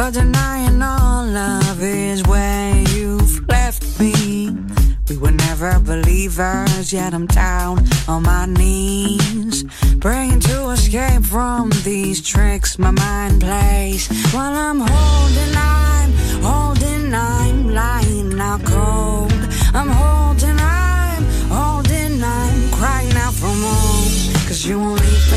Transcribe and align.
But 0.00 0.14
denying 0.14 0.80
all 0.80 1.26
love 1.26 1.82
is 1.82 2.22
where 2.22 2.74
you've 2.96 3.46
left 3.48 4.00
me. 4.00 4.48
We 5.10 5.18
were 5.18 5.30
never 5.30 5.78
believers, 5.78 6.90
yet 6.90 7.12
I'm 7.12 7.26
down 7.26 7.84
on 8.08 8.22
my 8.22 8.46
knees. 8.46 9.62
Praying 10.00 10.40
to 10.40 10.70
escape 10.70 11.24
from 11.24 11.68
these 11.84 12.26
tricks 12.26 12.78
my 12.78 12.92
mind 12.92 13.42
plays. 13.42 14.08
While 14.32 14.56
I'm 14.56 14.80
holding, 14.80 15.54
I'm 15.54 16.12
holding, 16.48 17.12
I'm 17.12 17.74
lying 17.74 18.40
out 18.40 18.64
cold. 18.64 19.34
I'm 19.74 19.90
holding, 19.90 20.58
I'm 20.58 21.24
holding, 21.50 22.24
I'm 22.24 22.70
crying 22.70 23.16
out 23.16 23.34
for 23.34 23.54
more. 23.54 24.48
Cause 24.48 24.64
you 24.64 24.80
won't 24.80 24.98
leave 24.98 25.29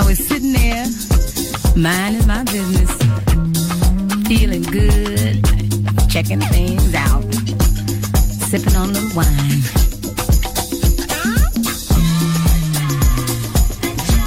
I 0.00 0.06
was 0.06 0.18
sitting 0.18 0.52
there, 0.54 0.86
minding 1.76 2.26
my 2.26 2.42
business, 2.44 2.90
feeling 4.26 4.62
good, 4.62 5.44
checking 6.08 6.40
things 6.40 6.94
out, 6.94 7.22
sipping 8.48 8.76
on 8.76 8.94
the 8.94 9.04
wine. 9.14 9.60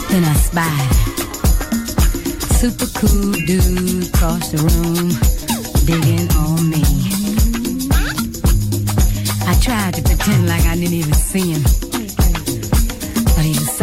Then 0.10 0.24
I 0.24 0.34
spied 0.36 0.94
super 2.60 2.86
cool 3.00 3.32
dude 3.48 4.10
across 4.10 4.52
the 4.52 4.60
room, 4.70 5.10
digging 5.88 6.30
on 6.38 6.70
me. 6.70 6.84
I 9.48 9.56
tried 9.60 9.96
to 9.96 10.04
pretend 10.04 10.48
like 10.48 10.66
I 10.68 10.76
didn't 10.76 10.94
even 10.94 11.14
see 11.16 11.54
him, 11.54 11.64
but 13.36 13.44
he 13.44 13.58
was 13.58 13.72
so 13.76 13.83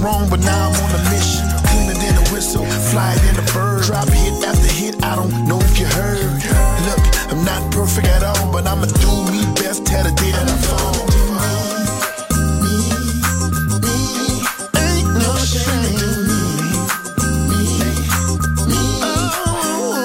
wrong, 0.00 0.28
but 0.28 0.40
now 0.40 0.70
I'm 0.70 0.84
on 0.84 0.90
a 0.98 1.02
mission. 1.10 1.46
Cleaner 1.68 1.94
than 1.94 2.16
a 2.16 2.24
whistle, 2.32 2.64
flyer 2.90 3.16
than 3.18 3.36
a 3.38 3.46
bird. 3.52 3.84
Drop 3.84 4.08
hit 4.08 4.34
after 4.44 4.72
hit, 4.72 5.02
I 5.04 5.14
don't 5.16 5.32
know 5.46 5.60
if 5.60 5.78
you 5.78 5.86
heard. 5.86 6.42
Look, 6.88 7.02
I'm 7.30 7.44
not 7.44 7.62
perfect 7.72 8.08
at 8.08 8.22
all, 8.22 8.50
but 8.52 8.66
I'ma 8.66 8.86
do 8.86 9.12
me 9.30 9.44
best 9.54 9.86
till 9.86 10.02
the 10.02 10.12
day 10.12 10.32
that 10.32 10.48
I 10.48 10.56
fall. 10.66 10.90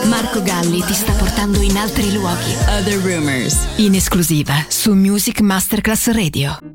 Marco 0.08 0.41
Galli 0.41 0.84
ti 0.86 0.93
sta 0.93 1.12
portando 1.13 1.62
in 1.62 1.75
altri 1.77 2.13
luoghi. 2.13 2.53
Other 2.67 2.99
Rumors, 3.01 3.55
in 3.77 3.95
esclusiva 3.95 4.65
su 4.67 4.93
Music 4.93 5.41
Masterclass 5.41 6.08
Radio. 6.08 6.74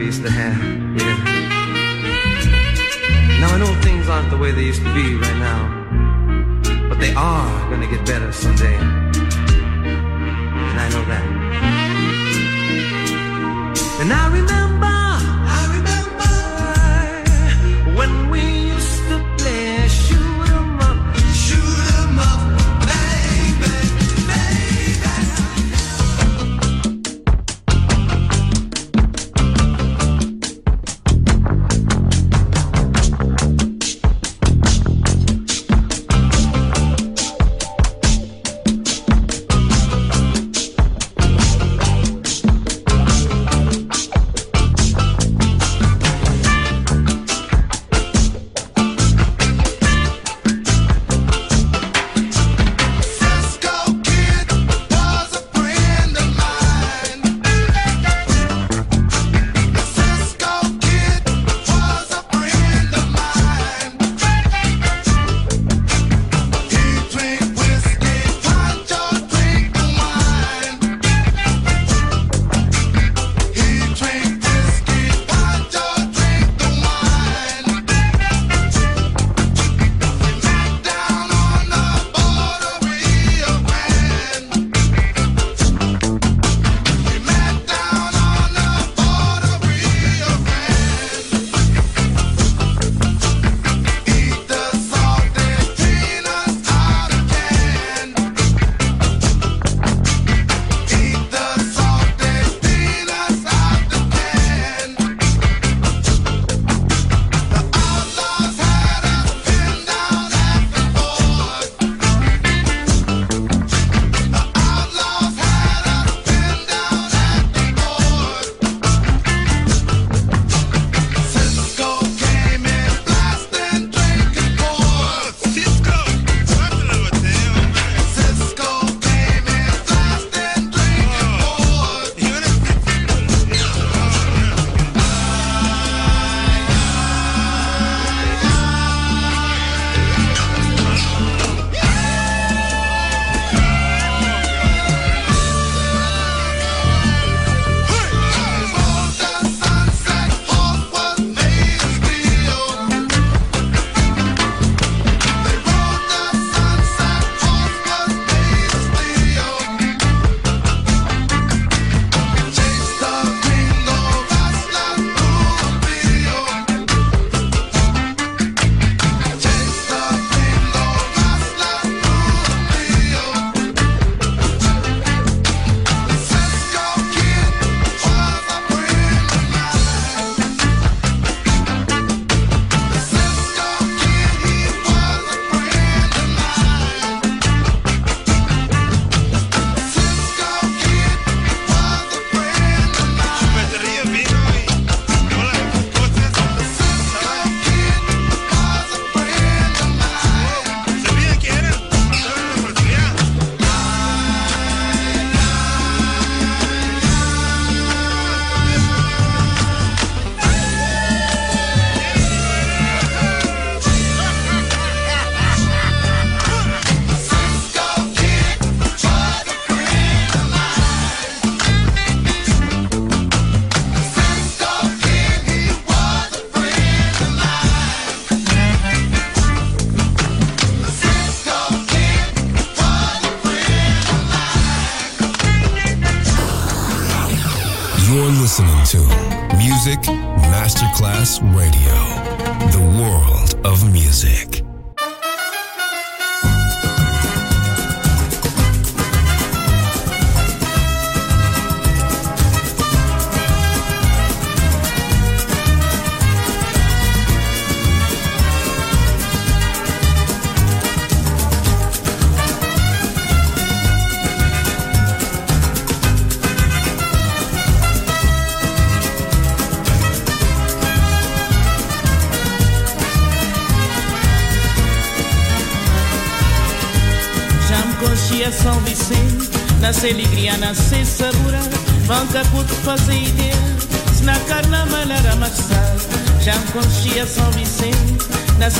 we 0.00 0.06
used 0.06 0.22
to 0.22 0.30
have. 0.30 0.56
Yeah. 0.98 1.16
Now 3.40 3.54
I 3.54 3.58
know 3.58 3.72
things 3.82 4.08
aren't 4.08 4.30
the 4.30 4.38
way 4.38 4.50
they 4.50 4.64
used 4.64 4.82
to 4.82 4.94
be 4.94 5.14
right 5.14 5.36
now, 5.36 5.60
but 6.88 6.98
they 6.98 7.12
are 7.14 7.70
gonna 7.70 7.86
get 7.86 8.06
better 8.06 8.32
someday. 8.32 8.76
And 10.70 10.76
I 10.84 10.88
know 10.94 11.04
that. 11.04 11.24
And 14.00 14.10
I 14.10 14.26
remember. 14.32 14.69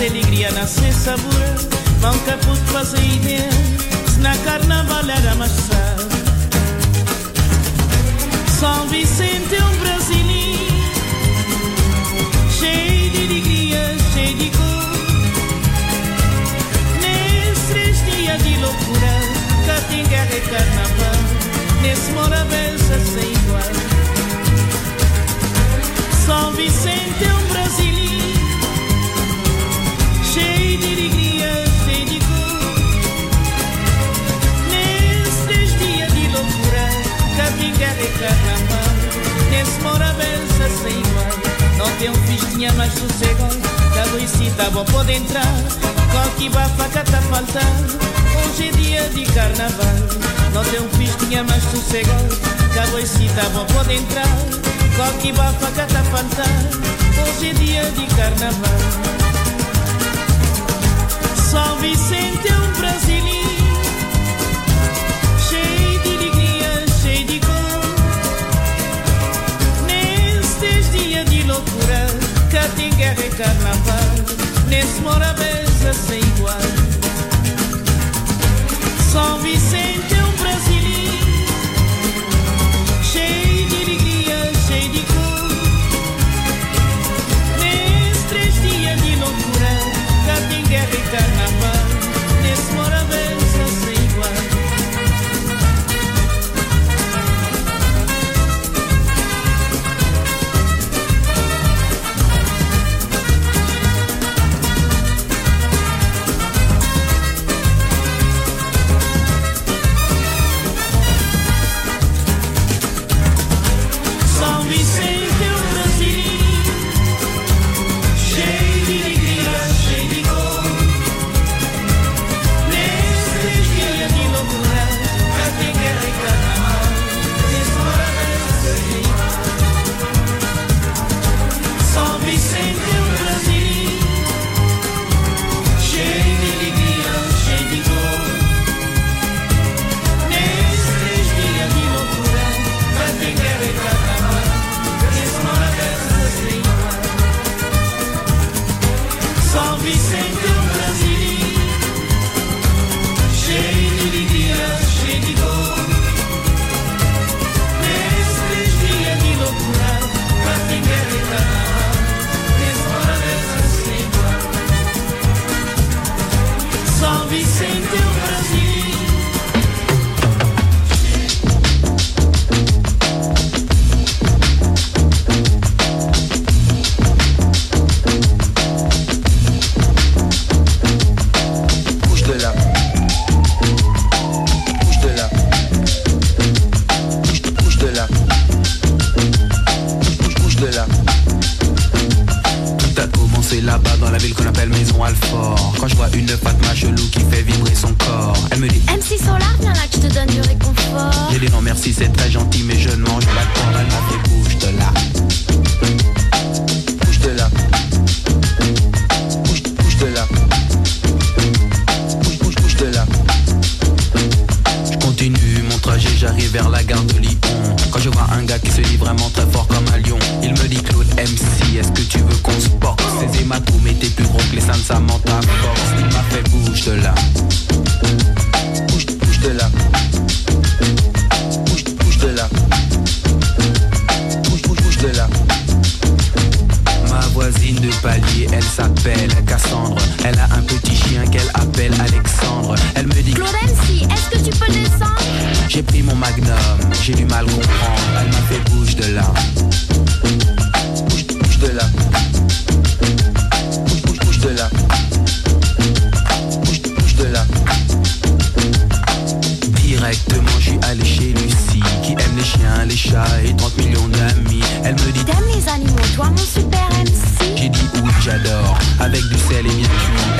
se 0.01 0.07
alegria 0.07 0.51
na 0.53 0.66
se 0.66 0.90
sabura 0.92 1.55
Vão 2.01 2.18
caput 2.20 2.59
fazer 2.72 3.05
ideia 3.05 3.51
Se 4.09 4.18
na 4.20 4.34
carnaval 4.38 5.11
era 5.11 5.34
massa 5.34 5.96
São 8.59 8.88
Vicente 8.88 9.55
é 9.55 9.62
um 9.62 9.76
brasileiro 9.76 10.61
Cheio 12.59 13.11
de 13.11 13.18
alegria, 13.18 13.96
cheio 14.14 14.36
de 14.36 14.51
cor. 14.51 14.90
Nesses 17.03 18.05
dias 18.07 18.42
de 18.42 18.57
loucura 18.57 19.14
Cá 19.66 19.80
tem 19.88 20.01
e 20.01 20.40
carnaval. 20.51 21.20
Nesse 21.82 22.11
mora 22.12 22.46
sem 23.12 23.32
igual. 23.32 23.62
São 26.26 26.53
Vicente 26.53 26.89
Tinha 42.61 42.74
mais 42.74 42.92
sossego. 42.92 43.48
Da 43.94 44.04
Luisita 44.12 44.68
vou 44.68 44.84
poder 44.84 45.14
entrar. 45.14 45.46
Coque 46.12 46.44
e 46.44 46.50
bafa 46.50 46.68
faca 46.76 47.02
tá 47.04 47.22
faltando 47.22 47.98
Hoje 48.36 48.68
é 48.68 48.72
dia 48.72 49.08
de 49.08 49.24
carnaval. 49.32 49.96
Não 50.52 50.62
tem 50.64 50.78
um 50.78 50.88
fiz, 50.90 51.16
tinha 51.26 51.42
mais 51.42 51.62
sossego. 51.62 52.11
Da 52.74 52.84
Luisita 52.92 53.48
vou 53.54 53.64
poder 53.64 53.94
entrar. 53.94 54.28
Coque 54.94 55.28
e 55.28 55.32
bafa 55.32 55.54
faca 55.54 55.86
tá 55.86 56.04
faltando 56.04 56.82
Hoje 57.22 57.48
é 57.48 57.54
dia 57.54 57.90
de 57.92 58.06
carnaval. 58.14 58.80
São 61.50 61.78
Vicente 61.78 62.46
é 62.46 62.56
um 62.58 62.72
brasileiro. 62.78 63.59
quero 73.14 73.22
é 73.22 73.28
carnaval, 73.30 74.14
nesse 74.68 75.00
mora 75.00 75.34
sem 75.92 76.20
igual. 76.20 76.56
São 79.12 79.38
Vicente 79.40 80.20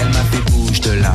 Elle 0.01 0.09
m'a 0.09 0.25
fait 0.31 0.51
bouge 0.51 0.81
de 0.81 0.93
là. 0.93 1.15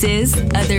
Places, 0.00 0.36
other. 0.54 0.77